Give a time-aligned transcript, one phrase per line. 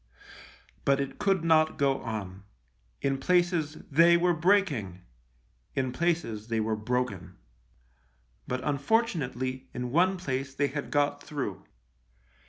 [0.83, 2.41] But it could not go on.
[3.03, 5.01] In places they were breaking;
[5.75, 7.37] in places they were broken;
[8.47, 11.65] but, unfortunately, in one place they had got through.